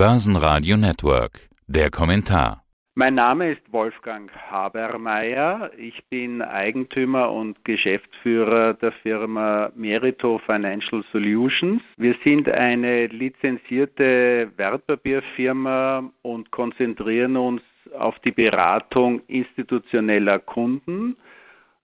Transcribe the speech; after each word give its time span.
Börsenradio 0.00 0.78
Network. 0.78 1.50
Der 1.66 1.90
Kommentar. 1.90 2.64
Mein 2.94 3.16
Name 3.16 3.52
ist 3.52 3.70
Wolfgang 3.70 4.30
Habermeier. 4.50 5.72
Ich 5.76 6.02
bin 6.08 6.40
Eigentümer 6.40 7.30
und 7.30 7.62
Geschäftsführer 7.66 8.72
der 8.72 8.92
Firma 8.92 9.70
Merito 9.74 10.38
Financial 10.38 11.04
Solutions. 11.12 11.82
Wir 11.98 12.14
sind 12.24 12.48
eine 12.48 13.08
lizenzierte 13.08 14.50
Wertpapierfirma 14.56 16.10
und 16.22 16.50
konzentrieren 16.50 17.36
uns 17.36 17.60
auf 17.98 18.18
die 18.20 18.32
Beratung 18.32 19.20
institutioneller 19.26 20.38
Kunden. 20.38 21.18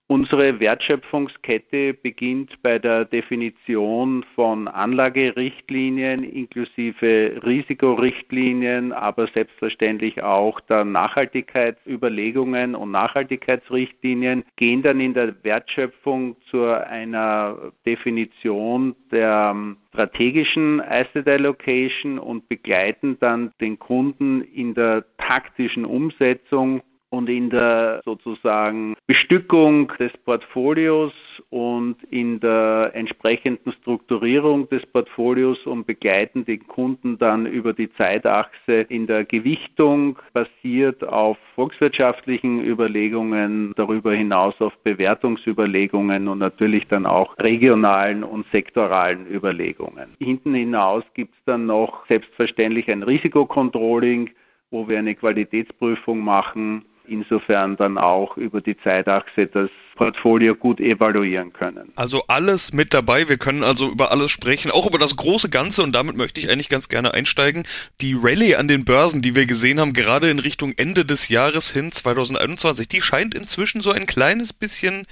Unsere 0.09 0.61
Wertschöpfungskette 0.61 1.93
beginnt 1.93 2.61
bei 2.63 2.79
der 2.79 3.03
Definition 3.03 4.23
von 4.35 4.69
Anlagerichtlinien 4.69 6.23
inklusive 6.23 7.41
Risikorichtlinien, 7.45 8.93
aber 8.93 9.27
selbstverständlich 9.27 10.23
auch 10.23 10.61
der 10.61 10.85
Nachhaltigkeitsüberlegungen 10.85 12.73
und 12.73 12.91
Nachhaltigkeitsrichtlinien, 12.91 14.45
gehen 14.55 14.81
dann 14.81 15.01
in 15.01 15.13
der 15.13 15.43
Wertschöpfung 15.43 16.37
zu 16.49 16.63
einer 16.63 17.73
Definition 17.85 18.95
der 19.11 19.53
strategischen 19.89 20.79
Asset 20.79 21.27
Allocation 21.27 22.17
und 22.17 22.47
begleiten 22.47 23.17
dann 23.19 23.51
den 23.59 23.77
Kunden 23.77 24.41
in 24.41 24.73
der 24.73 25.03
taktischen 25.17 25.83
Umsetzung 25.83 26.81
und 27.09 27.29
in 27.29 27.49
der 27.49 28.01
sozusagen 28.03 28.95
Bestückung 29.07 29.87
des 29.99 30.11
Portfolios 30.25 31.13
und 31.49 31.95
in 32.09 32.41
der 32.41 32.91
entsprechenden 32.93 33.71
Strukturierung 33.71 34.67
des 34.69 34.85
Portfolios 34.85 35.65
und 35.65 35.87
begleiten 35.87 36.43
den 36.43 36.67
Kunden 36.67 37.17
dann 37.17 37.45
über 37.45 37.73
die 37.73 37.91
Zeitachse 37.93 38.81
in 38.89 39.07
der 39.07 39.23
Gewichtung 39.23 40.19
basiert 40.33 41.03
auf 41.07 41.37
volkswirtschaftlichen 41.55 42.63
Überlegungen, 42.63 43.73
darüber 43.77 44.13
hinaus 44.13 44.59
auf 44.59 44.77
Bewertungsüberlegungen 44.83 46.27
und 46.27 46.39
natürlich 46.39 46.87
dann 46.87 47.05
auch 47.05 47.37
regionalen 47.39 48.25
und 48.25 48.45
sektoralen 48.51 49.27
Überlegungen. 49.27 50.09
Hinten 50.19 50.53
hinaus 50.53 51.03
gibt 51.13 51.33
es 51.35 51.43
dann 51.45 51.65
noch 51.65 52.05
selbstverständlich 52.07 52.91
ein 52.91 53.03
Risikocontrolling, 53.03 54.31
wo 54.71 54.89
wir 54.89 54.99
eine 54.99 55.15
Qualitätsprüfung 55.15 56.19
machen 56.19 56.83
insofern 57.07 57.77
dann 57.77 57.97
auch 57.97 58.37
über 58.37 58.61
die 58.61 58.77
Zeitachse 58.77 59.47
das 59.47 59.69
Portfolio 59.95 60.55
gut 60.55 60.79
evaluieren 60.79 61.51
können. 61.53 61.91
Also 61.95 62.23
alles 62.27 62.71
mit 62.71 62.93
dabei. 62.93 63.27
Wir 63.27 63.37
können 63.37 63.63
also 63.63 63.89
über 63.89 64.11
alles 64.11 64.31
sprechen, 64.31 64.71
auch 64.71 64.87
über 64.87 64.99
das 64.99 65.15
große 65.15 65.49
Ganze 65.49 65.83
und 65.83 65.93
damit 65.93 66.15
möchte 66.15 66.39
ich 66.39 66.49
eigentlich 66.49 66.69
ganz 66.69 66.87
gerne 66.87 67.13
einsteigen. 67.13 67.63
Die 67.99 68.15
Rallye 68.19 68.55
an 68.55 68.67
den 68.67 68.85
Börsen, 68.85 69.21
die 69.21 69.35
wir 69.35 69.45
gesehen 69.45 69.79
haben, 69.79 69.93
gerade 69.93 70.29
in 70.29 70.39
Richtung 70.39 70.73
Ende 70.77 71.03
des 71.03 71.29
Jahres 71.29 71.71
hin 71.71 71.91
2021, 71.91 72.87
die 72.87 73.01
scheint 73.01 73.33
inzwischen 73.33 73.81
so 73.81 73.91
ein 73.91 74.05
kleines 74.05 74.53
bisschen 74.53 75.05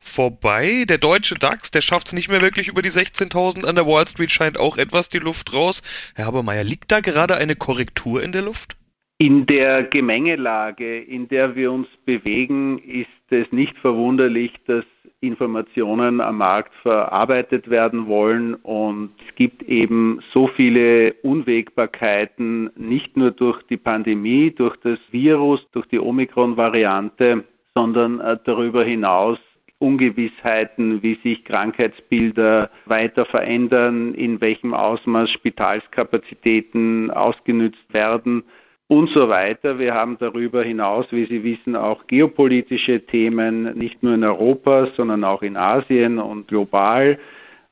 vorbei. 0.00 0.84
Der 0.88 0.98
deutsche 0.98 1.36
DAX, 1.36 1.70
der 1.70 1.80
schafft 1.80 2.08
es 2.08 2.12
nicht 2.12 2.28
mehr 2.28 2.42
wirklich 2.42 2.68
über 2.68 2.82
die 2.82 2.90
16.000. 2.90 3.64
An 3.64 3.76
der 3.76 3.86
Wall 3.86 4.06
Street 4.06 4.30
scheint 4.30 4.58
auch 4.58 4.76
etwas 4.76 5.08
die 5.08 5.18
Luft 5.18 5.52
raus. 5.52 5.82
Herr 6.14 6.26
Habermeier, 6.26 6.64
liegt 6.64 6.90
da 6.90 7.00
gerade 7.00 7.36
eine 7.36 7.56
Korrektur 7.56 8.22
in 8.22 8.32
der 8.32 8.42
Luft? 8.42 8.76
In 9.18 9.46
der 9.46 9.84
Gemengelage, 9.84 10.98
in 10.98 11.28
der 11.28 11.54
wir 11.54 11.70
uns 11.70 11.86
bewegen, 12.04 12.78
ist 12.78 13.08
es 13.30 13.52
nicht 13.52 13.78
verwunderlich, 13.78 14.52
dass 14.66 14.84
Informationen 15.20 16.20
am 16.20 16.38
Markt 16.38 16.74
verarbeitet 16.82 17.70
werden 17.70 18.08
wollen. 18.08 18.56
Und 18.56 19.12
es 19.28 19.34
gibt 19.36 19.62
eben 19.62 20.18
so 20.32 20.48
viele 20.48 21.12
Unwägbarkeiten, 21.22 22.70
nicht 22.74 23.16
nur 23.16 23.30
durch 23.30 23.62
die 23.62 23.76
Pandemie, 23.76 24.50
durch 24.50 24.76
das 24.78 24.98
Virus, 25.12 25.64
durch 25.70 25.86
die 25.86 26.00
Omikron-Variante, 26.00 27.44
sondern 27.76 28.18
äh, 28.18 28.36
darüber 28.44 28.82
hinaus 28.82 29.38
Ungewissheiten, 29.78 31.02
wie 31.02 31.14
sich 31.22 31.44
Krankheitsbilder 31.44 32.70
weiter 32.86 33.24
verändern, 33.24 34.14
in 34.14 34.40
welchem 34.40 34.74
Ausmaß 34.74 35.30
Spitalskapazitäten 35.30 37.12
ausgenützt 37.12 37.92
werden 37.92 38.42
und 38.88 39.08
so 39.10 39.28
weiter. 39.28 39.78
Wir 39.78 39.94
haben 39.94 40.16
darüber 40.18 40.62
hinaus, 40.62 41.06
wie 41.10 41.24
Sie 41.24 41.42
wissen, 41.44 41.76
auch 41.76 42.06
geopolitische 42.06 43.06
Themen, 43.06 43.76
nicht 43.76 44.02
nur 44.02 44.14
in 44.14 44.24
Europa, 44.24 44.88
sondern 44.96 45.24
auch 45.24 45.42
in 45.42 45.56
Asien 45.56 46.18
und 46.18 46.48
global. 46.48 47.18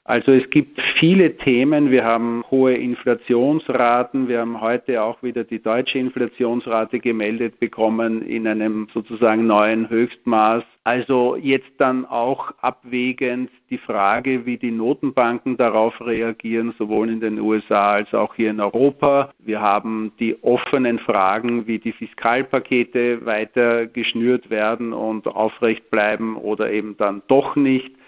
Also 0.05 0.33
es 0.33 0.49
gibt 0.49 0.81
viele 0.99 1.37
Themen. 1.37 1.91
Wir 1.91 2.05
haben 2.05 2.43
hohe 2.51 2.75
Inflationsraten. 2.75 4.29
Wir 4.29 4.41
haben 4.41 4.61
heute 4.61 5.03
auch 5.03 5.23
wieder 5.23 5.45
die 5.45 5.63
deutsche 5.63 5.99
Inflationsrate 5.99 7.01
gemeldet 7.01 7.61
bekommen 7.61 8.23
in 8.23 8.49
einem 8.49 8.89
sozusagen 8.95 9.47
neuen 9.47 9.91
Höchstmaß. 9.91 10.65
Also 10.85 11.37
jetzt 11.37 11.71
dann 11.77 12.07
auch 12.07 12.51
abwägend 12.63 13.51
die 13.69 13.79
Frage, 13.79 14.47
wie 14.47 14.57
die 14.57 14.71
Notenbanken 14.71 15.59
darauf 15.59 16.01
reagieren, 16.01 16.75
sowohl 16.79 17.11
in 17.11 17.21
den 17.21 17.39
USA 17.39 17.93
als 17.93 18.15
auch 18.15 18.35
hier 18.35 18.51
in 18.51 18.61
Europa. 18.61 19.33
Wir 19.39 19.61
haben 19.61 20.13
die 20.19 20.43
offenen 20.43 20.99
Fragen, 20.99 21.67
wie 21.67 21.79
die 21.79 21.93
Fiskalpakete 21.93 23.27
weiter 23.27 23.87
geschnürt 23.87 24.49
werden 24.49 24.95
und 24.95 25.29
aufrecht 25.29 25.91
bleiben 25.91 26.37
oder 26.37 26.73
eben 26.73 26.97
dann 26.97 27.23
doch 27.29 27.55
nicht. 27.55 28.00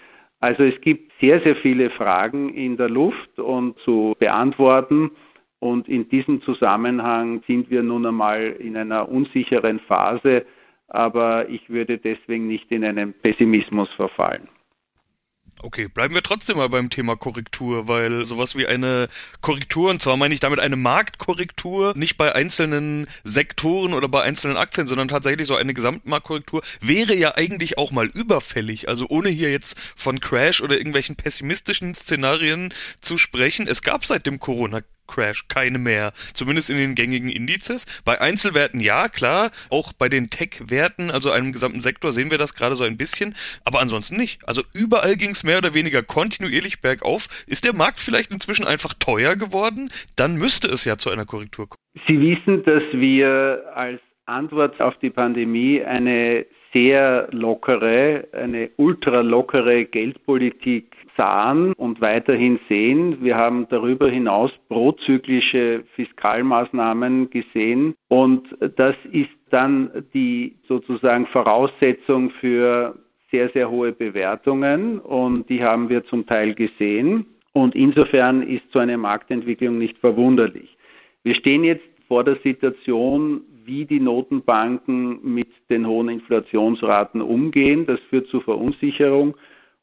Also 0.43 0.63
es 0.63 0.81
gibt 0.81 1.13
sehr, 1.21 1.39
sehr 1.39 1.55
viele 1.55 1.89
Fragen 1.89 2.53
in 2.53 2.75
der 2.75 2.89
Luft 2.89 3.39
und 3.39 3.79
zu 3.79 4.13
beantworten. 4.19 5.11
Und 5.59 5.87
in 5.87 6.09
diesem 6.09 6.41
Zusammenhang 6.41 7.41
sind 7.47 7.69
wir 7.69 7.81
nun 7.81 8.05
einmal 8.05 8.57
in 8.59 8.75
einer 8.75 9.07
unsicheren 9.07 9.79
Phase, 9.79 10.45
aber 10.89 11.47
ich 11.47 11.69
würde 11.69 11.97
deswegen 11.97 12.49
nicht 12.49 12.69
in 12.73 12.83
einen 12.83 13.13
Pessimismus 13.13 13.89
verfallen. 13.93 14.49
Okay, 15.61 15.87
bleiben 15.87 16.13
wir 16.13 16.23
trotzdem 16.23 16.57
mal 16.57 16.67
beim 16.67 16.89
Thema 16.89 17.15
Korrektur, 17.15 17.87
weil 17.87 18.25
sowas 18.25 18.55
wie 18.57 18.67
eine 18.67 19.07
Korrektur, 19.41 19.91
und 19.91 20.01
zwar 20.01 20.17
meine 20.17 20.33
ich 20.33 20.39
damit 20.39 20.59
eine 20.59 20.75
Marktkorrektur, 20.75 21.93
nicht 21.95 22.17
bei 22.17 22.33
einzelnen 22.33 23.07
Sektoren 23.23 23.93
oder 23.93 24.09
bei 24.09 24.23
einzelnen 24.23 24.57
Aktien, 24.57 24.87
sondern 24.87 25.07
tatsächlich 25.07 25.47
so 25.47 25.55
eine 25.55 25.73
Gesamtmarktkorrektur, 25.73 26.63
wäre 26.81 27.15
ja 27.15 27.35
eigentlich 27.35 27.77
auch 27.77 27.91
mal 27.91 28.07
überfällig. 28.07 28.89
Also 28.89 29.05
ohne 29.07 29.29
hier 29.29 29.51
jetzt 29.51 29.79
von 29.95 30.19
Crash 30.19 30.59
oder 30.59 30.75
irgendwelchen 30.75 31.15
pessimistischen 31.15 31.95
Szenarien 31.95 32.73
zu 32.99 33.17
sprechen. 33.17 33.67
Es 33.67 33.81
gab 33.81 34.05
seit 34.05 34.25
dem 34.25 34.39
Corona 34.39 34.81
Crash 35.07 35.47
keine 35.47 35.77
mehr. 35.77 36.13
Zumindest 36.33 36.69
in 36.69 36.77
den 36.77 36.95
gängigen 36.95 37.29
Indizes. 37.29 37.85
Bei 38.05 38.19
Einzelwerten 38.21 38.79
ja, 38.79 39.09
klar. 39.09 39.51
Auch 39.69 39.93
bei 39.93 40.09
den 40.09 40.29
Tech-Werten, 40.29 41.11
also 41.11 41.31
einem 41.31 41.53
gesamten 41.53 41.79
Sektor, 41.79 42.11
sehen 42.11 42.31
wir 42.31 42.37
das 42.37 42.53
gerade 42.53 42.75
so 42.75 42.83
ein 42.83 42.97
bisschen. 42.97 43.35
Aber 43.65 43.79
ansonsten 43.81 44.17
nicht. 44.17 44.47
Also 44.47 44.63
überall 44.73 45.15
ging 45.15 45.31
es 45.31 45.43
mehr 45.43 45.57
oder 45.57 45.73
weniger 45.73 46.03
kontinuierlich 46.03 46.81
bergauf. 46.81 47.27
Ist 47.47 47.65
der 47.65 47.73
Markt 47.73 47.99
vielleicht 47.99 48.31
inzwischen 48.31 48.65
einfach 48.65 48.93
teuer 48.93 49.35
geworden? 49.35 49.91
Dann 50.15 50.35
müsste 50.35 50.67
es 50.67 50.85
ja 50.85 50.97
zu 50.97 51.09
einer 51.09 51.25
Korrektur 51.25 51.69
kommen. 51.69 51.81
Sie 52.07 52.19
wissen, 52.19 52.63
dass 52.63 52.83
wir 52.93 53.63
als 53.75 53.99
Antwort 54.25 54.79
auf 54.81 54.97
die 54.99 55.09
Pandemie 55.09 55.83
eine 55.83 56.45
sehr 56.73 57.27
lockere, 57.31 58.27
eine 58.31 58.71
ultra 58.77 59.21
lockere 59.21 59.85
Geldpolitik 59.85 60.92
sahen 61.17 61.73
und 61.73 62.01
weiterhin 62.01 62.59
sehen. 62.67 63.17
Wir 63.21 63.37
haben 63.37 63.67
darüber 63.69 64.09
hinaus 64.09 64.51
prozyklische 64.69 65.83
Fiskalmaßnahmen 65.95 67.29
gesehen 67.29 67.95
und 68.09 68.47
das 68.75 68.95
ist 69.11 69.31
dann 69.49 70.05
die 70.13 70.55
sozusagen 70.67 71.27
Voraussetzung 71.27 72.31
für 72.31 72.97
sehr, 73.31 73.49
sehr 73.49 73.69
hohe 73.69 73.91
Bewertungen 73.91 74.99
und 74.99 75.49
die 75.49 75.63
haben 75.63 75.89
wir 75.89 76.03
zum 76.05 76.25
Teil 76.25 76.53
gesehen 76.53 77.25
und 77.53 77.75
insofern 77.75 78.41
ist 78.41 78.63
so 78.71 78.79
eine 78.79 78.97
Marktentwicklung 78.97 79.77
nicht 79.77 79.97
verwunderlich. 79.99 80.77
Wir 81.23 81.35
stehen 81.35 81.63
jetzt 81.63 81.85
vor 82.07 82.23
der 82.23 82.35
Situation, 82.37 83.41
wie 83.65 83.85
die 83.85 83.99
Notenbanken 83.99 85.19
mit 85.23 85.47
den 85.69 85.87
hohen 85.87 86.09
Inflationsraten 86.09 87.21
umgehen. 87.21 87.85
Das 87.85 87.99
führt 88.09 88.27
zu 88.27 88.41
Verunsicherung 88.41 89.37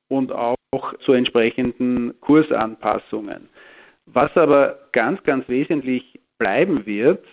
und 0.08 0.32
auch 0.32 0.56
zu 1.00 1.12
entsprechenden 1.12 2.14
Kursanpassungen. 2.20 3.48
Was 4.06 4.36
aber 4.36 4.78
ganz, 4.92 5.22
ganz 5.24 5.48
wesentlich 5.48 6.20
bleiben 6.38 6.86
wird, 6.86 7.24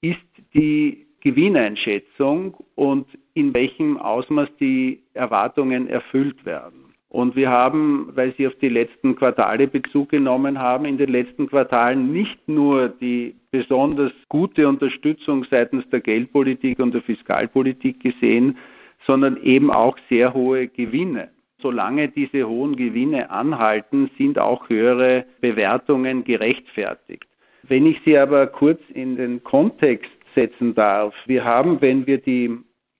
ist 0.00 0.20
die 0.54 1.06
Gewinneinschätzung 1.20 2.56
und 2.76 3.06
in 3.34 3.52
welchem 3.54 3.96
Ausmaß 3.98 4.48
die 4.60 5.02
Erwartungen 5.14 5.88
erfüllt 5.88 6.46
werden. 6.46 6.94
Und 7.08 7.34
wir 7.34 7.50
haben, 7.50 8.10
weil 8.14 8.34
Sie 8.36 8.46
auf 8.46 8.54
die 8.56 8.68
letzten 8.68 9.16
Quartale 9.16 9.66
Bezug 9.66 10.10
genommen 10.10 10.58
haben, 10.60 10.84
in 10.84 10.98
den 10.98 11.10
letzten 11.10 11.48
Quartalen 11.48 12.12
nicht 12.12 12.48
nur 12.48 12.88
die 12.88 13.34
besonders 13.50 14.12
gute 14.28 14.68
Unterstützung 14.68 15.44
seitens 15.44 15.88
der 15.88 16.00
Geldpolitik 16.00 16.78
und 16.78 16.94
der 16.94 17.02
Fiskalpolitik 17.02 18.00
gesehen, 18.00 18.58
sondern 19.06 19.36
eben 19.38 19.70
auch 19.70 19.96
sehr 20.08 20.34
hohe 20.34 20.68
Gewinne. 20.68 21.30
Solange 21.58 22.08
diese 22.08 22.46
hohen 22.48 22.76
Gewinne 22.76 23.30
anhalten, 23.30 24.10
sind 24.18 24.38
auch 24.38 24.68
höhere 24.68 25.24
Bewertungen 25.40 26.24
gerechtfertigt. 26.24 27.26
Wenn 27.62 27.86
ich 27.86 28.00
Sie 28.04 28.16
aber 28.16 28.46
kurz 28.46 28.80
in 28.92 29.16
den 29.16 29.42
Kontext 29.42 30.12
setzen 30.34 30.74
darf, 30.74 31.14
wir 31.26 31.44
haben, 31.44 31.80
wenn 31.80 32.06
wir 32.06 32.18
die 32.18 32.50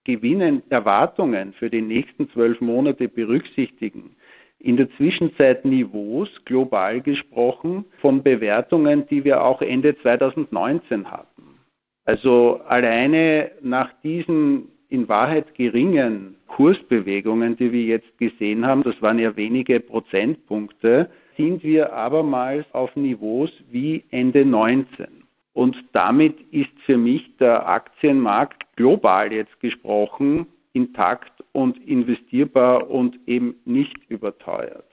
Gewinnerwartungen 0.05 1.53
für 1.53 1.69
die 1.69 1.83
nächsten 1.83 2.31
zwölf 2.31 2.61
Monate 2.61 3.09
berücksichtigen, 3.09 4.17
in 4.59 4.77
der 4.77 4.91
Zwischenzeit 4.93 5.65
Niveaus, 5.65 6.31
global 6.45 7.01
gesprochen, 7.03 7.85
von 8.01 8.23
Bewertungen, 8.23 9.07
die 9.09 9.25
wir 9.25 9.45
auch 9.45 9.61
Ende 9.61 9.97
2019 9.99 11.11
hatten. 11.11 11.61
Also 12.05 12.61
alleine 12.67 13.51
nach 13.63 13.93
diesen 14.03 14.69
in 14.89 15.09
Wahrheit 15.09 15.55
geringen 15.55 16.36
Kursbewegungen, 16.57 17.55
die 17.59 17.71
wir 17.71 17.83
jetzt 17.83 18.17
gesehen 18.17 18.65
haben, 18.65 18.83
das 18.83 19.03
waren 19.03 19.19
ja 19.19 19.37
wenige 19.37 19.79
Prozentpunkte, 19.79 21.11
sind 21.37 21.63
wir 21.63 21.93
abermals 21.93 22.65
auf 22.73 22.97
Niveaus 22.97 23.51
wie 23.71 24.05
Ende 24.11 24.47
19. 24.47 25.07
Und 25.53 25.77
damit 25.93 26.35
ist 26.53 26.71
für 26.87 26.97
mich 26.97 27.37
der 27.37 27.69
Aktienmarkt 27.69 28.75
global 28.75 29.35
jetzt 29.35 29.61
gesprochen 29.61 30.47
intakt 30.73 31.45
und 31.53 31.77
investierbar 31.87 32.91
und 32.91 33.19
eben 33.27 33.57
nicht 33.67 33.99
überteuert 34.09 34.87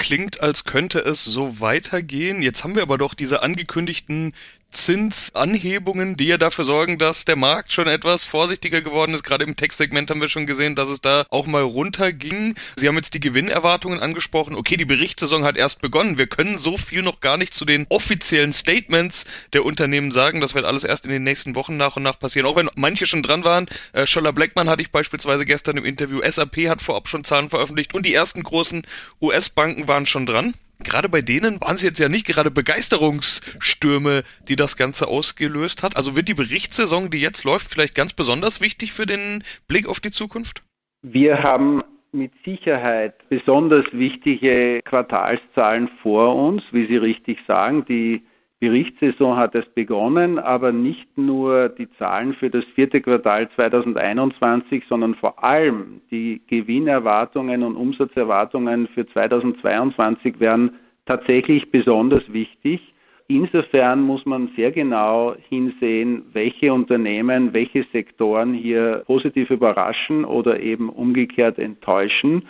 klingt, 0.00 0.42
als 0.42 0.64
könnte 0.64 0.98
es 1.00 1.24
so 1.24 1.60
weitergehen. 1.60 2.42
Jetzt 2.42 2.64
haben 2.64 2.74
wir 2.74 2.82
aber 2.82 2.98
doch 2.98 3.14
diese 3.14 3.42
angekündigten 3.42 4.32
Zinsanhebungen, 4.70 6.16
die 6.16 6.26
ja 6.26 6.38
dafür 6.38 6.64
sorgen, 6.64 6.98
dass 6.98 7.24
der 7.24 7.36
Markt 7.36 7.72
schon 7.72 7.88
etwas 7.88 8.24
vorsichtiger 8.24 8.80
geworden 8.80 9.14
ist. 9.14 9.24
Gerade 9.24 9.44
im 9.44 9.56
Tech-Segment 9.56 10.10
haben 10.10 10.20
wir 10.20 10.28
schon 10.28 10.46
gesehen, 10.46 10.74
dass 10.74 10.88
es 10.88 11.00
da 11.00 11.26
auch 11.30 11.46
mal 11.46 11.62
runterging. 11.62 12.54
Sie 12.76 12.88
haben 12.88 12.96
jetzt 12.96 13.14
die 13.14 13.20
Gewinnerwartungen 13.20 14.00
angesprochen. 14.00 14.54
Okay, 14.54 14.76
die 14.76 14.84
Berichtssaison 14.84 15.44
hat 15.44 15.56
erst 15.56 15.80
begonnen. 15.80 16.18
Wir 16.18 16.26
können 16.26 16.58
so 16.58 16.76
viel 16.76 17.02
noch 17.02 17.20
gar 17.20 17.36
nicht 17.36 17.54
zu 17.54 17.64
den 17.64 17.86
offiziellen 17.88 18.52
Statements 18.52 19.24
der 19.52 19.64
Unternehmen 19.64 20.12
sagen. 20.12 20.40
Das 20.40 20.54
wird 20.54 20.64
alles 20.64 20.84
erst 20.84 21.04
in 21.04 21.10
den 21.10 21.22
nächsten 21.22 21.54
Wochen 21.54 21.76
nach 21.76 21.96
und 21.96 22.02
nach 22.02 22.18
passieren. 22.18 22.46
Auch 22.46 22.56
wenn 22.56 22.70
manche 22.74 23.06
schon 23.06 23.22
dran 23.22 23.44
waren. 23.44 23.66
Äh, 23.92 24.06
Scholler 24.06 24.32
Blackman 24.32 24.68
hatte 24.68 24.82
ich 24.82 24.90
beispielsweise 24.90 25.44
gestern 25.44 25.76
im 25.76 25.84
Interview. 25.84 26.20
SAP 26.22 26.68
hat 26.68 26.82
vorab 26.82 27.08
schon 27.08 27.24
Zahlen 27.24 27.50
veröffentlicht 27.50 27.94
und 27.94 28.06
die 28.06 28.14
ersten 28.14 28.42
großen 28.42 28.82
US-Banken 29.20 29.88
waren 29.88 30.06
schon 30.06 30.26
dran 30.26 30.54
gerade 30.84 31.08
bei 31.08 31.22
denen 31.22 31.60
waren 31.60 31.74
es 31.74 31.82
jetzt 31.82 31.98
ja 31.98 32.08
nicht 32.08 32.26
gerade 32.26 32.50
Begeisterungsstürme, 32.50 34.22
die 34.48 34.56
das 34.56 34.76
Ganze 34.76 35.08
ausgelöst 35.08 35.82
hat. 35.82 35.96
Also 35.96 36.16
wird 36.16 36.28
die 36.28 36.34
Berichtssaison, 36.34 37.10
die 37.10 37.20
jetzt 37.20 37.44
läuft, 37.44 37.68
vielleicht 37.68 37.94
ganz 37.94 38.12
besonders 38.12 38.60
wichtig 38.60 38.92
für 38.92 39.06
den 39.06 39.44
Blick 39.68 39.86
auf 39.86 40.00
die 40.00 40.10
Zukunft? 40.10 40.62
Wir 41.02 41.42
haben 41.42 41.82
mit 42.12 42.32
Sicherheit 42.44 43.28
besonders 43.28 43.86
wichtige 43.92 44.80
Quartalszahlen 44.84 45.88
vor 46.02 46.34
uns, 46.34 46.62
wie 46.72 46.86
Sie 46.86 46.96
richtig 46.96 47.38
sagen. 47.46 47.84
Die 47.84 48.22
Berichtssaison 48.60 49.38
hat 49.38 49.54
erst 49.54 49.74
begonnen, 49.74 50.38
aber 50.38 50.70
nicht 50.70 51.16
nur 51.16 51.70
die 51.70 51.90
Zahlen 51.92 52.34
für 52.34 52.50
das 52.50 52.64
vierte 52.66 53.00
Quartal 53.00 53.48
2021, 53.56 54.84
sondern 54.86 55.14
vor 55.14 55.42
allem 55.42 56.02
die 56.10 56.42
Gewinnerwartungen 56.46 57.62
und 57.62 57.74
Umsatzerwartungen 57.74 58.86
für 58.88 59.06
2022 59.06 60.40
werden 60.40 60.72
tatsächlich 61.06 61.70
besonders 61.70 62.30
wichtig. 62.34 62.92
Insofern 63.28 64.02
muss 64.02 64.26
man 64.26 64.50
sehr 64.56 64.72
genau 64.72 65.34
hinsehen, 65.48 66.24
welche 66.34 66.74
Unternehmen, 66.74 67.54
welche 67.54 67.84
Sektoren 67.84 68.52
hier 68.52 69.04
positiv 69.06 69.50
überraschen 69.50 70.26
oder 70.26 70.60
eben 70.60 70.90
umgekehrt 70.90 71.58
enttäuschen. 71.58 72.42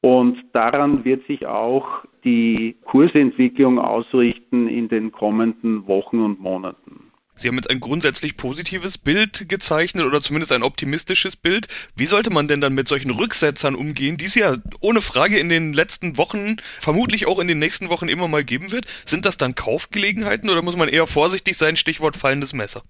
Und 0.00 0.42
daran 0.54 1.04
wird 1.04 1.26
sich 1.26 1.46
auch 1.46 2.04
die 2.24 2.76
Kursentwicklung 2.84 3.78
ausrichten 3.78 4.68
in 4.68 4.88
den 4.88 5.12
kommenden 5.12 5.86
Wochen 5.86 6.20
und 6.20 6.40
Monaten. 6.40 7.12
Sie 7.34 7.48
haben 7.48 7.56
jetzt 7.56 7.70
ein 7.70 7.80
grundsätzlich 7.80 8.36
positives 8.36 8.98
Bild 8.98 9.48
gezeichnet 9.48 10.04
oder 10.04 10.20
zumindest 10.20 10.52
ein 10.52 10.62
optimistisches 10.62 11.34
Bild. 11.34 11.66
Wie 11.96 12.06
sollte 12.06 12.30
man 12.30 12.46
denn 12.46 12.60
dann 12.60 12.74
mit 12.74 12.88
solchen 12.88 13.10
Rücksetzern 13.10 13.74
umgehen, 13.74 14.18
die 14.18 14.26
es 14.26 14.34
ja 14.34 14.56
ohne 14.80 15.00
Frage 15.00 15.38
in 15.38 15.48
den 15.48 15.72
letzten 15.72 16.18
Wochen, 16.18 16.58
vermutlich 16.78 17.26
auch 17.26 17.38
in 17.38 17.48
den 17.48 17.58
nächsten 17.58 17.88
Wochen 17.88 18.08
immer 18.08 18.28
mal 18.28 18.44
geben 18.44 18.70
wird? 18.70 18.86
Sind 19.06 19.24
das 19.24 19.38
dann 19.38 19.54
Kaufgelegenheiten 19.54 20.50
oder 20.50 20.62
muss 20.62 20.76
man 20.76 20.88
eher 20.88 21.06
vorsichtig 21.06 21.56
sein, 21.56 21.76
Stichwort 21.76 22.16
fallendes 22.16 22.52
Messer? 22.52 22.82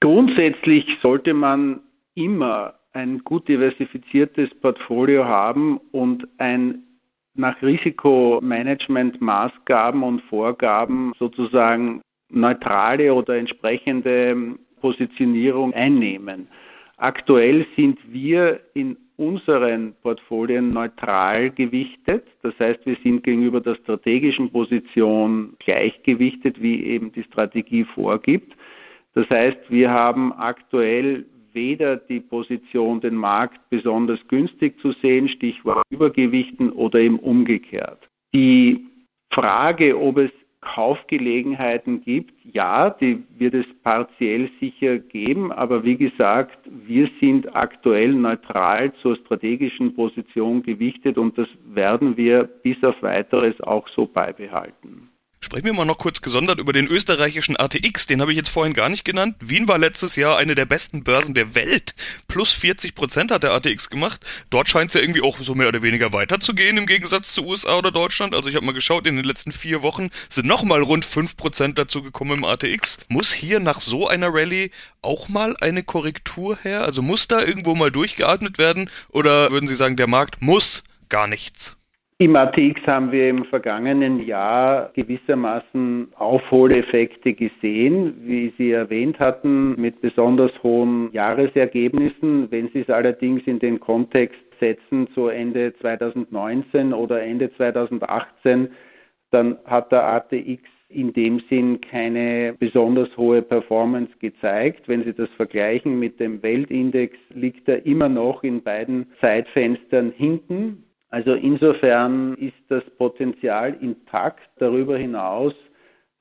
Grundsätzlich 0.00 0.98
sollte 1.00 1.32
man 1.32 1.80
immer 2.14 2.74
ein 2.92 3.20
gut 3.20 3.48
diversifiziertes 3.48 4.50
Portfolio 4.60 5.24
haben 5.24 5.78
und 5.92 6.28
ein 6.38 6.82
nach 7.34 7.60
Risikomanagement-Maßgaben 7.62 10.02
und 10.02 10.22
Vorgaben 10.22 11.12
sozusagen 11.18 12.00
neutrale 12.30 13.12
oder 13.14 13.36
entsprechende 13.36 14.56
Positionierung 14.80 15.74
einnehmen. 15.74 16.48
Aktuell 16.96 17.66
sind 17.76 17.98
wir 18.12 18.60
in 18.74 18.96
unseren 19.16 19.94
Portfolien 20.02 20.70
neutral 20.70 21.50
gewichtet. 21.50 22.26
Das 22.42 22.58
heißt, 22.58 22.84
wir 22.84 22.96
sind 23.02 23.22
gegenüber 23.22 23.60
der 23.60 23.76
strategischen 23.76 24.50
Position 24.50 25.54
gleichgewichtet, 25.58 26.60
wie 26.60 26.84
eben 26.84 27.12
die 27.12 27.22
Strategie 27.22 27.84
vorgibt. 27.84 28.56
Das 29.14 29.28
heißt, 29.30 29.58
wir 29.68 29.90
haben 29.90 30.32
aktuell 30.32 31.26
weder 31.54 31.96
die 31.96 32.20
Position, 32.20 33.00
den 33.00 33.14
Markt 33.14 33.60
besonders 33.70 34.26
günstig 34.28 34.78
zu 34.80 34.92
sehen, 34.92 35.28
Stichwort 35.28 35.84
Übergewichten 35.90 36.70
oder 36.70 37.00
eben 37.00 37.18
umgekehrt. 37.18 38.08
Die 38.34 38.84
Frage, 39.30 39.98
ob 39.98 40.18
es 40.18 40.30
Kaufgelegenheiten 40.64 42.00
gibt, 42.00 42.32
ja, 42.42 42.88
die 42.88 43.22
wird 43.36 43.54
es 43.54 43.66
partiell 43.82 44.50
sicher 44.60 44.98
geben, 44.98 45.52
aber 45.52 45.84
wie 45.84 45.96
gesagt, 45.96 46.58
wir 46.66 47.08
sind 47.20 47.54
aktuell 47.54 48.14
neutral 48.14 48.92
zur 48.94 49.16
strategischen 49.16 49.94
Position 49.94 50.62
gewichtet 50.62 51.18
und 51.18 51.36
das 51.36 51.48
werden 51.66 52.16
wir 52.16 52.44
bis 52.44 52.82
auf 52.82 53.02
weiteres 53.02 53.60
auch 53.60 53.86
so 53.88 54.06
beibehalten. 54.06 55.03
Sprechen 55.44 55.66
wir 55.66 55.74
mal 55.74 55.84
noch 55.84 55.98
kurz 55.98 56.22
gesondert 56.22 56.58
über 56.58 56.72
den 56.72 56.86
österreichischen 56.86 57.58
ATX, 57.58 58.06
den 58.06 58.22
habe 58.22 58.32
ich 58.32 58.38
jetzt 58.38 58.48
vorhin 58.48 58.72
gar 58.72 58.88
nicht 58.88 59.04
genannt. 59.04 59.36
Wien 59.40 59.68
war 59.68 59.76
letztes 59.76 60.16
Jahr 60.16 60.38
eine 60.38 60.54
der 60.54 60.64
besten 60.64 61.04
Börsen 61.04 61.34
der 61.34 61.54
Welt. 61.54 61.94
Plus 62.28 62.50
40 62.52 62.94
Prozent 62.94 63.30
hat 63.30 63.42
der 63.42 63.52
ATX 63.52 63.90
gemacht. 63.90 64.24
Dort 64.48 64.70
scheint 64.70 64.88
es 64.88 64.94
ja 64.94 65.02
irgendwie 65.02 65.20
auch 65.20 65.38
so 65.38 65.54
mehr 65.54 65.68
oder 65.68 65.82
weniger 65.82 66.14
weiterzugehen 66.14 66.78
im 66.78 66.86
Gegensatz 66.86 67.34
zu 67.34 67.44
USA 67.44 67.76
oder 67.76 67.92
Deutschland. 67.92 68.34
Also 68.34 68.48
ich 68.48 68.56
habe 68.56 68.64
mal 68.64 68.72
geschaut, 68.72 69.06
in 69.06 69.16
den 69.16 69.24
letzten 69.26 69.52
vier 69.52 69.82
Wochen 69.82 70.08
sind 70.30 70.46
nochmal 70.46 70.80
rund 70.80 71.04
5 71.04 71.36
Prozent 71.36 71.76
dazu 71.76 72.02
gekommen 72.02 72.38
im 72.38 72.44
ATX. 72.44 73.00
Muss 73.08 73.30
hier 73.30 73.60
nach 73.60 73.82
so 73.82 74.08
einer 74.08 74.32
Rallye 74.32 74.70
auch 75.02 75.28
mal 75.28 75.58
eine 75.58 75.82
Korrektur 75.82 76.56
her? 76.62 76.84
Also 76.84 77.02
muss 77.02 77.28
da 77.28 77.42
irgendwo 77.42 77.74
mal 77.74 77.90
durchgeatmet 77.90 78.56
werden? 78.56 78.88
Oder 79.10 79.50
würden 79.50 79.68
Sie 79.68 79.76
sagen, 79.76 79.98
der 79.98 80.06
Markt 80.06 80.40
muss 80.40 80.84
gar 81.10 81.26
nichts? 81.26 81.76
Im 82.18 82.36
ATX 82.36 82.86
haben 82.86 83.10
wir 83.10 83.28
im 83.28 83.44
vergangenen 83.44 84.24
Jahr 84.24 84.92
gewissermaßen 84.94 86.12
Aufholeffekte 86.14 87.34
gesehen, 87.34 88.14
wie 88.20 88.54
Sie 88.56 88.70
erwähnt 88.70 89.18
hatten, 89.18 89.74
mit 89.80 90.00
besonders 90.00 90.52
hohen 90.62 91.10
Jahresergebnissen. 91.12 92.52
Wenn 92.52 92.68
Sie 92.68 92.82
es 92.82 92.88
allerdings 92.88 93.42
in 93.46 93.58
den 93.58 93.80
Kontext 93.80 94.40
setzen 94.60 95.08
zu 95.12 95.26
Ende 95.26 95.74
2019 95.80 96.92
oder 96.92 97.20
Ende 97.20 97.52
2018, 97.52 98.68
dann 99.32 99.58
hat 99.64 99.90
der 99.90 100.06
ATX 100.06 100.62
in 100.90 101.12
dem 101.14 101.40
Sinn 101.50 101.80
keine 101.80 102.54
besonders 102.60 103.16
hohe 103.16 103.42
Performance 103.42 104.12
gezeigt. 104.20 104.86
Wenn 104.86 105.02
Sie 105.02 105.14
das 105.14 105.30
vergleichen 105.30 105.98
mit 105.98 106.20
dem 106.20 106.40
Weltindex, 106.44 107.16
liegt 107.30 107.68
er 107.68 107.84
immer 107.84 108.08
noch 108.08 108.44
in 108.44 108.62
beiden 108.62 109.06
Zeitfenstern 109.20 110.12
hinten. 110.16 110.84
Also 111.14 111.34
insofern 111.34 112.34
ist 112.38 112.56
das 112.68 112.82
Potenzial 112.98 113.76
intakt. 113.80 114.50
Darüber 114.58 114.98
hinaus 114.98 115.54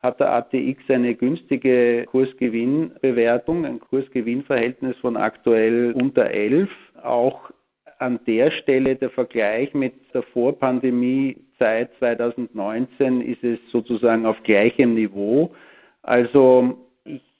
hat 0.03 0.19
der 0.19 0.31
ATX 0.33 0.83
eine 0.87 1.15
günstige 1.15 2.05
Kursgewinnbewertung, 2.11 3.65
ein 3.65 3.79
Kursgewinnverhältnis 3.79 4.95
von 4.97 5.17
aktuell 5.17 5.93
unter 5.93 6.29
11. 6.29 6.69
Auch 7.01 7.49
an 7.97 8.19
der 8.27 8.51
Stelle 8.51 8.95
der 8.95 9.09
Vergleich 9.09 9.73
mit 9.73 9.95
der 10.13 10.21
Vorpandemie-Zeit 10.21 11.89
2019 11.97 13.21
ist 13.21 13.43
es 13.43 13.57
sozusagen 13.71 14.27
auf 14.27 14.43
gleichem 14.43 14.93
Niveau. 14.93 15.55
Also 16.03 16.82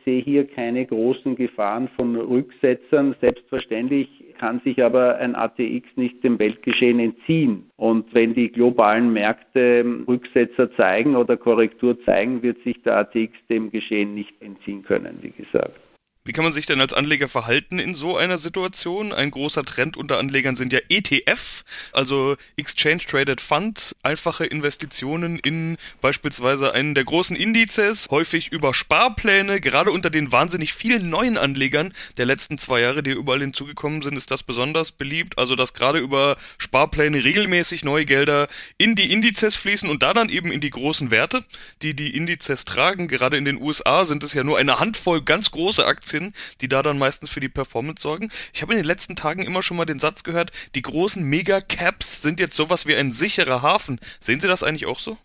sehe 0.06 0.22
hier 0.22 0.48
keine 0.48 0.86
großen 0.86 1.36
Gefahren 1.36 1.90
von 1.96 2.16
Rücksetzern. 2.16 3.16
Selbstverständlich 3.22 4.10
kann 4.38 4.62
sich 4.62 4.84
aber 4.84 5.18
ein 5.18 5.36
ATX 5.36 5.88
nicht 5.96 6.24
dem 6.24 6.40
Weltgeschehen 6.40 7.00
entziehen. 7.00 7.70
Und 7.78 8.14
wenn 8.14 8.34
die 8.34 8.52
globalen 8.52 9.14
Märkte 9.14 9.86
Rücksetzer 10.08 10.72
zeigen 10.76 11.16
oder 11.16 11.38
Korrektur 11.38 12.02
zeigen, 12.04 12.44
wird 12.44 12.62
sich 12.64 12.82
der 12.84 12.98
ATX 12.98 13.34
dem 13.50 13.72
Geschehen 13.72 14.14
nicht 14.14 14.42
entziehen 14.42 14.84
können, 14.84 15.20
wie 15.22 15.32
gesagt. 15.32 15.80
Wie 16.26 16.32
kann 16.32 16.46
man 16.46 16.54
sich 16.54 16.66
denn 16.66 16.80
als 16.80 16.94
Anleger 16.94 17.28
verhalten 17.28 17.80
in 17.80 17.94
so 17.94 18.16
einer 18.16 18.38
Situation? 18.38 19.12
Ein 19.12 19.30
großer 19.30 19.66
Trend 19.66 19.98
unter 19.98 20.20
Anlegern 20.20 20.56
sind 20.56 20.72
ja 20.72 20.80
ETF, 20.88 21.66
also 21.92 22.38
Exchange 22.56 23.00
Traded 23.06 23.42
Funds, 23.42 23.94
einfache 24.04 24.46
Investitionen 24.46 25.38
in 25.38 25.76
beispielsweise 26.00 26.74
einen 26.74 26.96
der 26.96 27.04
großen 27.04 27.36
Indizes, 27.36 28.08
häufig 28.10 28.54
über 28.54 28.74
Sparpläne. 28.74 29.60
Gerade 29.60 29.92
unter 29.92 30.10
den 30.10 30.32
wahnsinnig 30.32 30.74
vielen 30.74 31.10
neuen 31.10 31.38
Anlegern 31.38 31.94
der 32.16 32.26
letzten 32.26 32.58
zwei 32.58 32.80
Jahre, 32.80 33.04
die 33.04 33.12
überall 33.12 33.42
hinzugekommen 33.42 34.02
sind, 34.02 34.16
ist 34.16 34.32
das 34.32 34.44
besonders 34.44 34.94
beliebt. 34.94 35.38
Also, 35.38 35.58
dass 35.58 35.74
gerade 35.74 36.00
über 36.00 36.38
Sparpläne 36.58 37.22
regelmäßig 37.22 37.84
neue 37.84 38.06
Gelder 38.06 38.48
in 38.78 38.96
die 38.96 39.12
Indizes 39.12 39.58
fließen 39.58 39.90
und 39.90 40.04
da 40.04 40.14
dann 40.14 40.30
eben 40.30 40.54
in 40.54 40.62
die 40.62 40.70
großen 40.70 41.12
Werte, 41.12 41.44
die 41.82 41.94
die 41.98 42.16
Indizes 42.16 42.64
tragen. 42.64 43.10
Gerade 43.10 43.36
in 43.36 43.44
den 43.44 43.62
USA 43.62 44.06
sind 44.06 44.24
es 44.24 44.34
ja 44.34 44.46
nur 44.46 44.58
eine 44.58 44.80
Handvoll 44.80 45.22
ganz 45.22 45.52
große 45.52 45.86
Aktien 45.86 46.13
Aktien, 46.14 46.34
die 46.62 46.68
da 46.68 46.82
dann 46.82 47.00
meistens 47.00 47.30
für 47.30 47.40
die 47.40 47.50
Performance 47.50 48.02
sorgen. 48.02 48.30
Ich 48.54 48.62
habe 48.62 48.74
in 48.74 48.80
den 48.80 48.86
letzten 48.86 49.16
Tagen 49.16 49.44
immer 49.44 49.64
schon 49.64 49.78
mal 49.78 49.86
den 49.86 50.00
Satz 50.00 50.24
gehört, 50.24 50.52
die 50.76 50.82
großen 50.82 51.24
Mega-Caps 51.24 52.22
sind 52.22 52.40
jetzt 52.40 52.56
sowas 52.56 52.88
wie 52.88 52.96
ein 52.96 53.12
sicherer 53.12 53.62
Hafen. 53.62 54.00
Sehen 54.20 54.40
Sie 54.40 54.48
das 54.48 54.64
eigentlich 54.64 54.86
auch 54.86 55.00
so? 55.00 55.18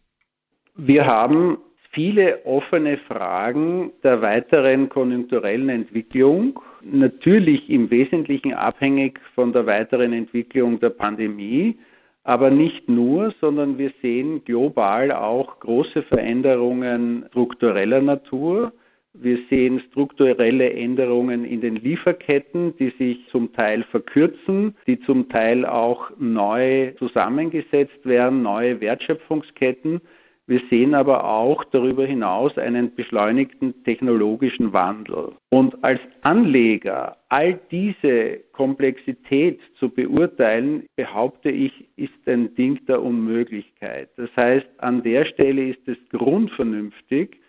Wir 0.76 1.06
haben 1.06 1.58
viele 1.90 2.44
offene 2.44 2.96
Fragen 2.98 3.92
der 4.02 4.22
weiteren 4.22 4.88
konjunkturellen 4.88 5.68
Entwicklung, 5.68 6.60
natürlich 6.82 7.68
im 7.68 7.90
Wesentlichen 7.90 8.54
abhängig 8.54 9.20
von 9.34 9.52
der 9.52 9.66
weiteren 9.66 10.12
Entwicklung 10.12 10.78
der 10.80 10.90
Pandemie, 10.90 11.78
aber 12.24 12.50
nicht 12.50 12.88
nur, 12.88 13.34
sondern 13.40 13.78
wir 13.78 13.90
sehen 14.02 14.44
global 14.44 15.12
auch 15.12 15.60
große 15.60 16.02
Veränderungen 16.02 17.24
struktureller 17.30 18.02
Natur. 18.02 18.72
Wir 19.20 19.38
sehen 19.50 19.80
strukturelle 19.90 20.72
Änderungen 20.72 21.44
in 21.44 21.60
den 21.60 21.76
Lieferketten, 21.76 22.76
die 22.76 22.90
sich 22.90 23.26
zum 23.28 23.52
Teil 23.52 23.82
verkürzen, 23.82 24.76
die 24.86 25.00
zum 25.00 25.28
Teil 25.28 25.66
auch 25.66 26.10
neu 26.18 26.92
zusammengesetzt 26.98 28.04
werden, 28.04 28.42
neue 28.42 28.80
Wertschöpfungsketten. 28.80 30.00
Wir 30.46 30.60
sehen 30.70 30.94
aber 30.94 31.24
auch 31.24 31.64
darüber 31.64 32.06
hinaus 32.06 32.56
einen 32.56 32.94
beschleunigten 32.94 33.82
technologischen 33.84 34.72
Wandel. 34.72 35.32
Und 35.50 35.82
als 35.82 36.00
Anleger 36.22 37.18
all 37.28 37.58
diese 37.70 38.38
Komplexität 38.52 39.60
zu 39.74 39.90
beurteilen, 39.90 40.86
behaupte 40.96 41.50
ich, 41.50 41.88
ist 41.96 42.26
ein 42.26 42.54
Ding 42.54 42.78
der 42.86 43.02
Unmöglichkeit. 43.02 44.08
Das 44.16 44.30
heißt, 44.36 44.68
an 44.78 45.02
der 45.02 45.24
Stelle 45.26 45.70
ist 45.70 45.86
es 45.86 45.98
grundvernünftig, 46.10 47.40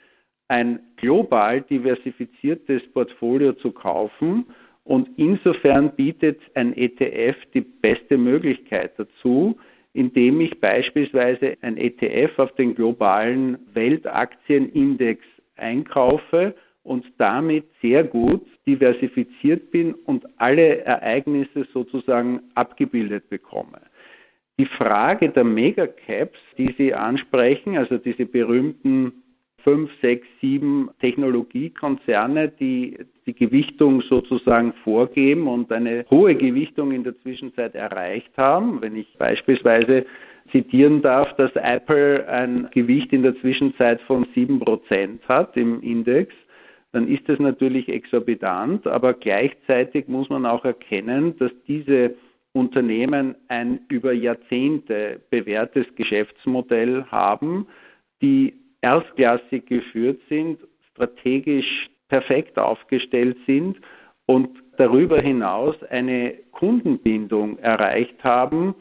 ein 0.49 0.79
global 0.97 1.61
diversifiziertes 1.61 2.85
Portfolio 2.91 3.53
zu 3.53 3.71
kaufen. 3.71 4.45
Und 4.83 5.09
insofern 5.17 5.95
bietet 5.95 6.41
ein 6.55 6.75
ETF 6.75 7.37
die 7.53 7.61
beste 7.61 8.17
Möglichkeit 8.17 8.93
dazu, 8.97 9.57
indem 9.93 10.41
ich 10.41 10.59
beispielsweise 10.59 11.57
ein 11.61 11.77
ETF 11.77 12.39
auf 12.39 12.55
den 12.55 12.75
globalen 12.75 13.59
Weltaktienindex 13.73 15.23
einkaufe 15.55 16.55
und 16.83 17.05
damit 17.17 17.65
sehr 17.81 18.03
gut 18.03 18.45
diversifiziert 18.65 19.69
bin 19.69 19.93
und 19.93 20.25
alle 20.37 20.79
Ereignisse 20.79 21.67
sozusagen 21.71 22.41
abgebildet 22.55 23.29
bekomme. 23.29 23.81
Die 24.57 24.65
Frage 24.65 25.29
der 25.29 25.43
Megacaps, 25.43 26.39
die 26.57 26.73
Sie 26.77 26.93
ansprechen, 26.93 27.77
also 27.77 27.97
diese 27.97 28.25
berühmten 28.25 29.23
fünf, 29.63 29.91
sechs, 30.01 30.27
sieben 30.41 30.89
Technologiekonzerne, 30.99 32.49
die 32.49 32.97
die 33.25 33.33
Gewichtung 33.33 34.01
sozusagen 34.01 34.73
vorgeben 34.83 35.47
und 35.47 35.71
eine 35.71 36.05
hohe 36.09 36.35
Gewichtung 36.35 36.91
in 36.91 37.03
der 37.03 37.17
Zwischenzeit 37.19 37.75
erreicht 37.75 38.31
haben. 38.37 38.81
Wenn 38.81 38.95
ich 38.95 39.15
beispielsweise 39.17 40.05
zitieren 40.51 41.01
darf, 41.01 41.35
dass 41.35 41.51
Apple 41.55 42.27
ein 42.27 42.69
Gewicht 42.71 43.13
in 43.13 43.23
der 43.23 43.35
Zwischenzeit 43.39 44.01
von 44.01 44.25
sieben 44.33 44.59
Prozent 44.59 45.27
hat 45.27 45.55
im 45.57 45.81
Index, 45.81 46.33
dann 46.91 47.07
ist 47.07 47.29
das 47.29 47.37
natürlich 47.39 47.87
exorbitant, 47.87 48.87
aber 48.87 49.13
gleichzeitig 49.13 50.07
muss 50.07 50.29
man 50.29 50.45
auch 50.45 50.65
erkennen, 50.65 51.37
dass 51.37 51.51
diese 51.67 52.15
Unternehmen 52.51 53.35
ein 53.47 53.81
über 53.89 54.11
Jahrzehnte 54.11 55.21
bewährtes 55.29 55.85
Geschäftsmodell 55.95 57.05
haben, 57.11 57.67
die 58.23 58.55
erstklassig 58.81 59.65
geführt 59.65 60.19
sind, 60.29 60.59
strategisch 60.93 61.89
perfekt 62.07 62.57
aufgestellt 62.57 63.37
sind 63.45 63.77
und 64.25 64.49
darüber 64.77 65.19
hinaus 65.21 65.81
eine 65.83 66.33
Kundenbindung 66.51 67.57
erreicht 67.59 68.23
haben, 68.23 68.75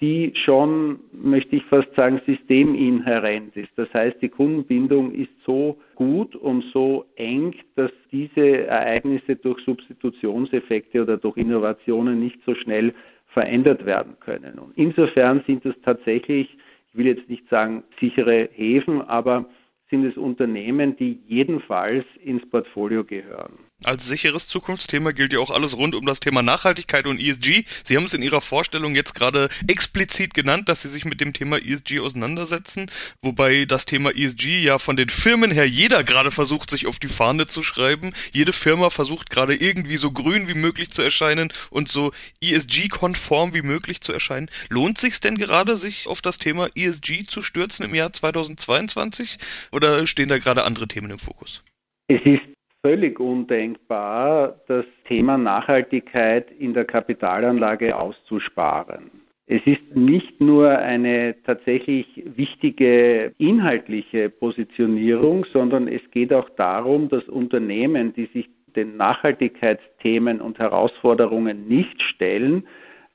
die 0.00 0.32
schon, 0.34 0.98
möchte 1.12 1.54
ich 1.54 1.64
fast 1.66 1.94
sagen, 1.94 2.20
systeminhärent 2.26 3.56
ist. 3.56 3.70
Das 3.76 3.92
heißt, 3.94 4.20
die 4.20 4.28
Kundenbindung 4.28 5.12
ist 5.12 5.30
so 5.46 5.78
gut 5.94 6.34
und 6.34 6.64
so 6.72 7.04
eng, 7.14 7.54
dass 7.76 7.92
diese 8.10 8.66
Ereignisse 8.66 9.36
durch 9.36 9.60
Substitutionseffekte 9.60 11.02
oder 11.02 11.18
durch 11.18 11.36
Innovationen 11.36 12.18
nicht 12.18 12.40
so 12.44 12.54
schnell 12.56 12.92
verändert 13.28 13.86
werden 13.86 14.16
können. 14.18 14.58
Und 14.58 14.72
insofern 14.76 15.42
sind 15.46 15.64
es 15.64 15.74
tatsächlich 15.82 16.56
ich 16.92 16.98
will 16.98 17.06
jetzt 17.06 17.28
nicht 17.28 17.48
sagen 17.48 17.84
sichere 17.98 18.50
Häfen, 18.52 19.00
aber 19.02 19.46
sind 19.88 20.04
es 20.04 20.16
Unternehmen, 20.16 20.94
die 20.96 21.22
jedenfalls 21.26 22.04
ins 22.22 22.48
Portfolio 22.48 23.02
gehören. 23.02 23.58
Als 23.84 24.06
sicheres 24.06 24.46
Zukunftsthema 24.46 25.10
gilt 25.10 25.32
ja 25.32 25.40
auch 25.40 25.50
alles 25.50 25.76
rund 25.76 25.94
um 25.96 26.06
das 26.06 26.20
Thema 26.20 26.42
Nachhaltigkeit 26.42 27.06
und 27.06 27.20
ESG. 27.20 27.64
Sie 27.84 27.96
haben 27.96 28.04
es 28.04 28.14
in 28.14 28.22
Ihrer 28.22 28.40
Vorstellung 28.40 28.94
jetzt 28.94 29.14
gerade 29.14 29.48
explizit 29.66 30.34
genannt, 30.34 30.68
dass 30.68 30.82
Sie 30.82 30.88
sich 30.88 31.04
mit 31.04 31.20
dem 31.20 31.32
Thema 31.32 31.58
ESG 31.58 31.98
auseinandersetzen, 32.00 32.90
wobei 33.22 33.64
das 33.64 33.84
Thema 33.84 34.14
ESG 34.14 34.60
ja 34.62 34.78
von 34.78 34.96
den 34.96 35.08
Firmen 35.08 35.50
her 35.50 35.68
jeder 35.68 36.04
gerade 36.04 36.30
versucht, 36.30 36.70
sich 36.70 36.86
auf 36.86 37.00
die 37.00 37.08
Fahne 37.08 37.48
zu 37.48 37.62
schreiben. 37.62 38.12
Jede 38.32 38.52
Firma 38.52 38.90
versucht 38.90 39.30
gerade 39.30 39.54
irgendwie 39.54 39.96
so 39.96 40.12
grün 40.12 40.46
wie 40.46 40.54
möglich 40.54 40.90
zu 40.90 41.02
erscheinen 41.02 41.52
und 41.70 41.88
so 41.88 42.12
ESG-konform 42.40 43.52
wie 43.52 43.62
möglich 43.62 44.00
zu 44.00 44.12
erscheinen. 44.12 44.48
Lohnt 44.68 44.98
sich 44.98 45.18
denn 45.20 45.36
gerade, 45.36 45.76
sich 45.76 46.06
auf 46.06 46.22
das 46.22 46.38
Thema 46.38 46.68
ESG 46.74 47.24
zu 47.26 47.42
stürzen 47.42 47.84
im 47.84 47.94
Jahr 47.94 48.12
2022 48.12 49.38
oder 49.72 50.06
stehen 50.06 50.28
da 50.28 50.38
gerade 50.38 50.64
andere 50.64 50.86
Themen 50.86 51.10
im 51.10 51.18
Fokus? 51.18 51.62
Es 52.08 52.20
ist 52.24 52.51
völlig 52.84 53.20
undenkbar, 53.20 54.60
das 54.66 54.84
Thema 55.06 55.38
Nachhaltigkeit 55.38 56.50
in 56.50 56.74
der 56.74 56.84
Kapitalanlage 56.84 57.96
auszusparen. 57.96 59.10
Es 59.46 59.64
ist 59.66 59.94
nicht 59.94 60.40
nur 60.40 60.70
eine 60.70 61.36
tatsächlich 61.44 62.24
wichtige 62.36 63.34
inhaltliche 63.38 64.30
Positionierung, 64.30 65.44
sondern 65.44 65.86
es 65.86 66.02
geht 66.10 66.32
auch 66.32 66.48
darum, 66.50 67.08
dass 67.08 67.28
Unternehmen, 67.28 68.14
die 68.14 68.26
sich 68.26 68.50
den 68.74 68.96
Nachhaltigkeitsthemen 68.96 70.40
und 70.40 70.58
Herausforderungen 70.58 71.68
nicht 71.68 72.00
stellen, 72.02 72.66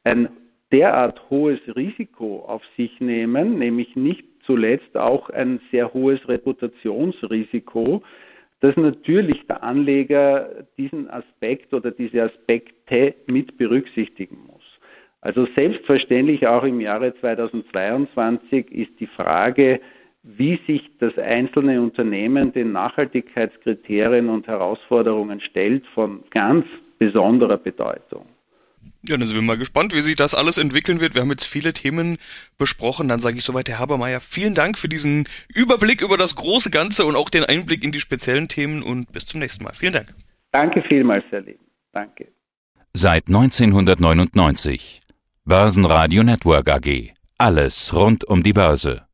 ein 0.04 0.30
derart 0.72 1.30
hohes 1.30 1.60
Risiko 1.76 2.46
auf 2.48 2.62
sich 2.78 3.02
nehmen, 3.02 3.58
nämlich 3.58 3.96
nicht 3.96 4.26
zuletzt 4.44 4.96
auch 4.96 5.30
ein 5.30 5.60
sehr 5.72 5.94
hohes 5.94 6.28
Reputationsrisiko, 6.30 8.04
dass 8.60 8.76
natürlich 8.76 9.46
der 9.48 9.64
Anleger 9.64 10.66
diesen 10.78 11.10
Aspekt 11.10 11.74
oder 11.74 11.92
diese 11.92 12.24
Aspekte 12.24 13.16
mit 13.28 13.58
berücksichtigen 13.58 14.38
muss. 14.48 14.80
Also 15.22 15.46
selbstverständlich 15.56 16.48
auch 16.48 16.64
im 16.64 16.80
Jahre 16.80 17.14
2022 17.16 18.72
ist 18.72 19.00
die 19.00 19.08
Frage, 19.08 19.80
wie 20.24 20.60
sich 20.68 20.90
das 21.00 21.18
einzelne 21.18 21.82
Unternehmen 21.82 22.52
den 22.52 22.72
Nachhaltigkeitskriterien 22.72 24.30
und 24.30 24.48
Herausforderungen 24.48 25.40
stellt, 25.40 25.86
von 25.88 26.24
ganz 26.32 26.66
besonderer 27.00 27.58
Bedeutung. 27.58 28.26
Ja, 29.08 29.18
dann 29.18 29.28
sind 29.28 29.36
wir 29.38 29.42
mal 29.42 29.58
gespannt, 29.58 29.94
wie 29.94 30.02
sich 30.02 30.16
das 30.16 30.36
alles 30.36 30.58
entwickeln 30.58 31.00
wird. 31.00 31.14
Wir 31.16 31.22
haben 31.22 31.32
jetzt 31.32 31.46
viele 31.46 31.74
Themen 31.74 32.18
besprochen. 32.58 33.08
Dann 33.08 33.20
sage 33.20 33.38
ich 33.38 33.44
soweit, 33.44 33.70
Herr 33.70 33.80
Habermeier, 33.80 34.20
vielen 34.20 34.56
Dank 34.56 34.78
für 34.78 34.90
diesen 34.90 35.28
Überblick 35.48 36.02
über 36.02 36.18
das 36.18 36.36
große 36.36 36.70
Ganze 36.70 37.06
und 37.06 37.16
auch 37.16 37.30
den 37.30 37.44
Einblick 37.44 37.84
in 37.84 37.92
die 37.92 38.00
speziellen 38.00 38.48
Themen 38.48 38.84
und 38.84 39.12
bis 39.12 39.26
zum 39.26 39.40
nächsten 39.40 39.64
Mal. 39.64 39.74
Vielen 39.74 39.94
Dank. 39.94 40.14
Danke 40.52 40.82
vielmals, 40.82 41.26
Herr 41.30 41.42
Lieben. 41.42 41.66
Danke. 41.92 42.28
Seit 42.94 43.28
1999. 43.28 45.02
Börsenradio 45.46 46.24
Network 46.24 46.70
AG. 46.70 47.14
Alles 47.38 47.94
rund 47.94 48.26
um 48.26 48.44
die 48.44 48.54
Börse. 48.54 49.07